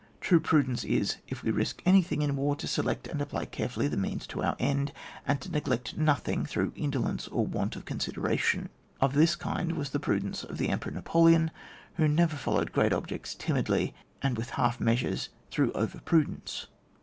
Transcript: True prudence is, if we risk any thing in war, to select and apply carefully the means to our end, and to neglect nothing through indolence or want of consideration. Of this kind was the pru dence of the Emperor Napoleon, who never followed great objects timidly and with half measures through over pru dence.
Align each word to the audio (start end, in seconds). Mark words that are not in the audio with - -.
True 0.19 0.39
prudence 0.39 0.83
is, 0.83 1.17
if 1.27 1.43
we 1.43 1.51
risk 1.51 1.83
any 1.85 2.01
thing 2.01 2.23
in 2.23 2.35
war, 2.35 2.55
to 2.55 2.65
select 2.67 3.05
and 3.05 3.21
apply 3.21 3.45
carefully 3.45 3.87
the 3.87 3.97
means 3.97 4.25
to 4.25 4.41
our 4.41 4.55
end, 4.57 4.93
and 5.27 5.39
to 5.41 5.51
neglect 5.51 5.95
nothing 5.95 6.43
through 6.43 6.73
indolence 6.75 7.27
or 7.27 7.45
want 7.45 7.75
of 7.75 7.85
consideration. 7.85 8.69
Of 8.99 9.13
this 9.13 9.35
kind 9.35 9.73
was 9.73 9.91
the 9.91 9.99
pru 9.99 10.19
dence 10.19 10.43
of 10.43 10.57
the 10.57 10.69
Emperor 10.69 10.91
Napoleon, 10.93 11.51
who 11.97 12.07
never 12.07 12.35
followed 12.35 12.71
great 12.71 12.93
objects 12.93 13.35
timidly 13.35 13.93
and 14.23 14.37
with 14.39 14.49
half 14.57 14.79
measures 14.79 15.29
through 15.51 15.71
over 15.73 15.99
pru 15.99 16.25
dence. 16.25 16.65